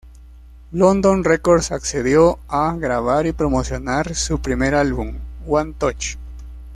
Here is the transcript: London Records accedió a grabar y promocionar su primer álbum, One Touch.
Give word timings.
London 0.71 1.23
Records 1.23 1.71
accedió 1.71 2.39
a 2.47 2.75
grabar 2.75 3.27
y 3.27 3.33
promocionar 3.33 4.15
su 4.15 4.41
primer 4.41 4.73
álbum, 4.73 5.19
One 5.47 5.75
Touch. 5.77 6.17